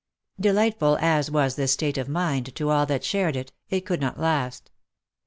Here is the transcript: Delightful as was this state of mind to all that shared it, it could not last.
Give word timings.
Delightful 0.39 0.97
as 0.99 1.29
was 1.29 1.53
this 1.55 1.73
state 1.73 1.95
of 1.95 2.09
mind 2.09 2.55
to 2.55 2.71
all 2.71 2.87
that 2.87 3.03
shared 3.03 3.35
it, 3.35 3.53
it 3.69 3.81
could 3.81 4.01
not 4.01 4.19
last. 4.19 4.71